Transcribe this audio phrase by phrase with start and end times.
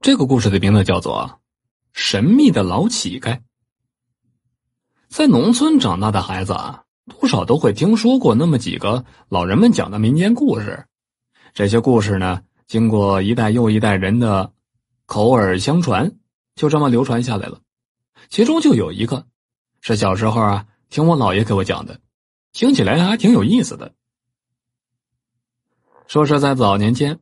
[0.00, 1.28] 这个故事的名字叫做
[1.92, 3.36] 《神秘的老乞丐》。
[5.08, 10.86] 在农村长大的孩子啊，多少都会听说过那么几个老人们讲的民间故事。
[11.52, 14.52] 这些故事呢，经过一代又一代人的
[15.06, 16.16] 口耳相传，
[16.54, 17.60] 就这么流传下来了。
[18.28, 19.26] 其中就有一个，
[19.80, 22.00] 是小时候啊听我姥爷给我讲的，
[22.52, 23.92] 听起来还挺有意思的。
[26.06, 27.18] 说是在早年间，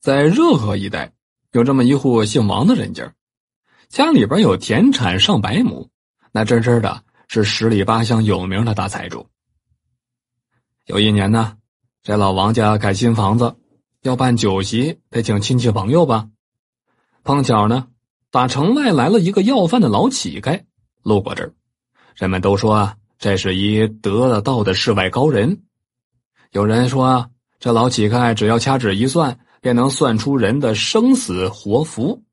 [0.00, 1.12] 在热河一带。
[1.52, 3.12] 有这么一户姓王的人家，
[3.90, 5.90] 家里边有田产上百亩，
[6.32, 9.26] 那真真的是十里八乡有名的大财主。
[10.86, 11.58] 有一年呢，
[12.02, 13.54] 这老王家盖新房子，
[14.00, 16.26] 要办酒席，得请亲戚朋友吧。
[17.22, 17.86] 碰巧呢，
[18.30, 20.62] 打城外来了一个要饭的老乞丐，
[21.02, 21.52] 路过这儿，
[22.14, 25.64] 人们都说啊，这是一得了道的世外高人。
[26.52, 29.38] 有人说，这老乞丐只要掐指一算。
[29.62, 32.24] 便能算出人的生死活福，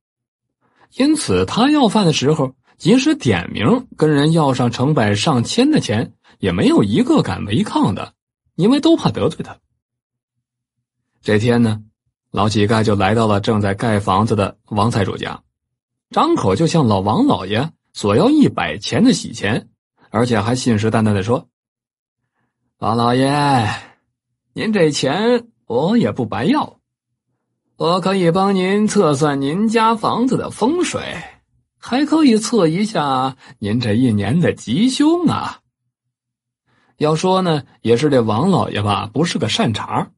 [0.95, 8.16] 因此他要饭的时候，即使点名跟人要上成百上千的钱，也没有一个敢违抗的，
[8.55, 9.59] 因为都怕得罪他。
[11.22, 11.83] 这天呢，
[12.31, 15.44] 老乞丐就来到了正在盖房子的王财主家，
[16.09, 19.69] 张口就向老王老爷索要一百钱的洗钱，
[20.09, 21.47] 而且还信誓旦旦的说
[22.80, 23.69] ：“王老爷，
[24.53, 26.77] 您这钱我也不白要。”
[27.80, 31.02] 我可以帮您测算您家房子的风水，
[31.77, 35.61] 还可以测一下您这一年的吉凶啊。
[36.97, 40.11] 要说呢，也是这王老爷吧，不是个善茬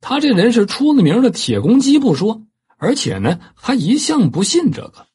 [0.00, 2.42] 他这人是出了名的铁公鸡不说，
[2.76, 5.08] 而且呢，还一向不信这个。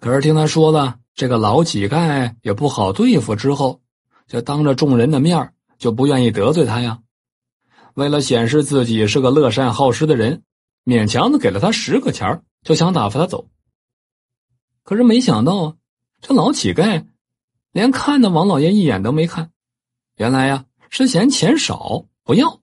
[0.00, 3.80] 可是听他说了这个老乞丐也不好对付之后，
[4.28, 6.98] 就当着众人的面就不愿意得罪他呀。
[7.94, 10.42] 为了显示自己是个乐善好施的人。
[10.84, 13.48] 勉强的给了他十个钱就想打发他走。
[14.82, 15.74] 可是没想到啊，
[16.20, 17.06] 这老乞丐
[17.72, 19.50] 连看那王老爷一眼都没看。
[20.16, 22.60] 原来呀，是嫌钱少不要。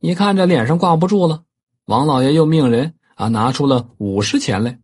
[0.00, 1.44] 一看这脸上挂不住了，
[1.86, 4.78] 王老爷又命人啊拿出了五十钱来。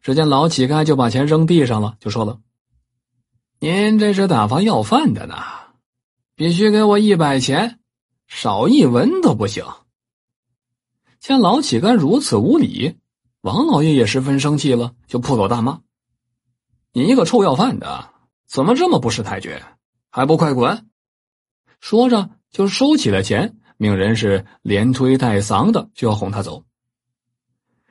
[0.00, 2.40] 只见老乞丐就把钱扔地上了，就说了
[3.60, 5.36] ：“您这是打发要饭的呢，
[6.34, 7.78] 必须给我一百钱，
[8.26, 9.64] 少一文都不行。”
[11.22, 12.96] 见老乞丐如此无礼，
[13.42, 15.78] 王老爷也十分生气了，就破口大骂
[16.92, 18.10] ：“你一个臭要饭的，
[18.48, 19.56] 怎么这么不识抬举？
[20.10, 20.88] 还不快滚！”
[21.78, 26.64] 说着就收起了钱，命人是连推带搡的就要哄他走。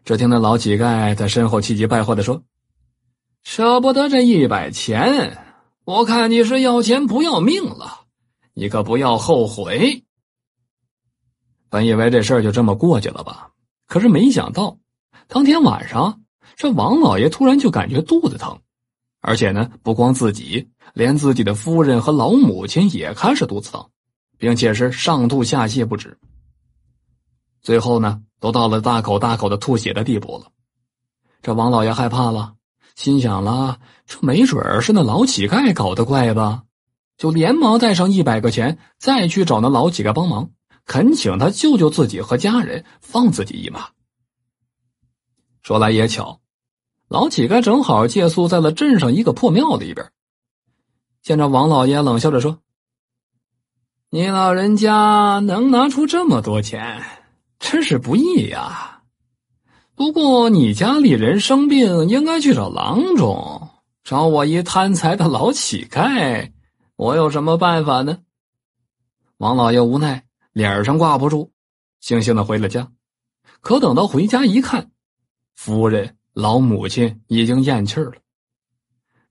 [0.03, 2.43] 只听那老乞丐在身后气急败坏的说
[3.43, 5.37] ：“舍不得这一百钱，
[5.85, 8.01] 我看你是要钱不要命了，
[8.53, 10.03] 你可不要后悔。”
[11.71, 13.51] 本以为这事儿就这么过去了吧，
[13.87, 14.77] 可是没想到，
[15.29, 16.21] 当天晚上，
[16.57, 18.59] 这王老爷突然就感觉肚子疼，
[19.21, 23.87] 而且呢，不光自己，连自己的夫人和老母亲也开始肚子疼，
[24.37, 26.17] 并且是上吐下泻不止。
[27.61, 30.51] 最后呢，都到了大口大口的吐血的地步了。
[31.41, 32.55] 这王老爷害怕了，
[32.95, 36.63] 心想了，这没准是那老乞丐搞的怪吧，
[37.17, 40.49] 就连忙带上一百个钱，再去找那老乞丐帮忙。
[40.85, 43.89] 恳请他救救自己和家人，放自己一马。
[45.61, 46.41] 说来也巧，
[47.07, 50.11] 老乞丐正好借宿在了镇上一个破庙里边。
[51.21, 52.59] 见着王老爷，冷笑着说
[54.09, 57.03] ：“你老人家能拿出这么多钱，
[57.59, 59.03] 真是不易呀。
[59.93, 63.69] 不过你家里人生病，应该去找郎中，
[64.03, 66.51] 找我一贪财的老乞丐，
[66.95, 68.17] 我有什么办法呢？”
[69.37, 70.25] 王老爷无奈。
[70.53, 71.51] 脸上挂不住，
[72.03, 72.91] 悻悻的回了家。
[73.61, 74.91] 可等到回家一看，
[75.55, 78.13] 夫人、老母亲已经咽气了。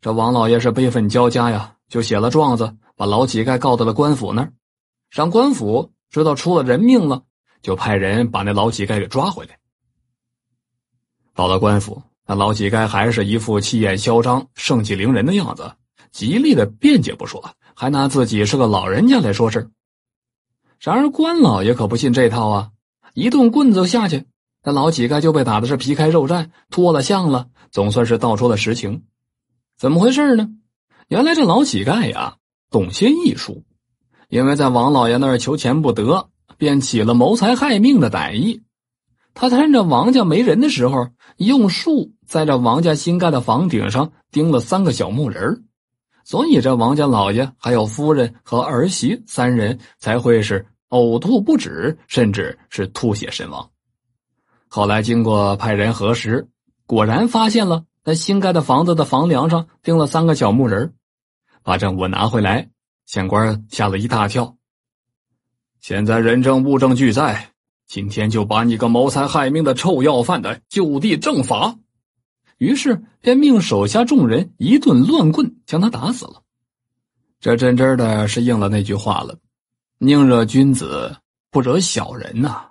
[0.00, 4.53] 这王老爷是悲愤交加呀，就写了状子，把老乞丐告到了官府那儿。
[5.10, 7.22] 上官府知道出了人命了，
[7.60, 9.58] 就派人把那老乞丐给抓回来。
[11.34, 15.75] 到了官府，那老乞丐还是一副气焰嚣张、盛气凌人的样子，
[16.12, 19.70] 极力的辩解不说，还拿自己是个老人家来说事
[20.81, 22.71] 然而关老爷可不信这套啊！
[23.12, 24.25] 一顿棍子下去，
[24.65, 29.03] 那老乞丐就被打的是皮开肉绽，脱了相了，总算是道出了实情。
[29.77, 30.49] 怎么回事呢？
[31.09, 32.37] 原来这老乞丐呀，
[32.71, 33.62] 懂些艺术，
[34.31, 38.62] 因为在王老爷那儿求钱不得，便起了谋财害命的歹意。
[39.35, 45.65] 他趁着王家没人的时候，用树在这王家新盖的房顶上钉了三个小木人
[46.31, 50.65] 所以这王家老爷还有夫人和儿媳三人才会是。
[50.91, 53.71] 呕吐不止，甚至是吐血身亡。
[54.67, 56.49] 后来经过派人核实，
[56.85, 60.94] 果然发现了在新盖的房子的房梁上钉了三个小木人
[61.62, 62.71] 把证物拿回来，
[63.06, 64.56] 县官吓了一大跳。
[65.81, 67.53] 现在人证物证俱在，
[67.87, 71.77] 今天就把你个谋财害命的臭要饭的就地正法。
[72.60, 76.42] 于是便命手下众人一顿乱棍将他打死了。
[77.40, 79.34] 这真真的是应了那句话了：
[79.96, 81.16] 宁惹君子，
[81.50, 82.69] 不惹小人呐。